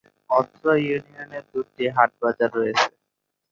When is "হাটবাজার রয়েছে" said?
1.95-2.87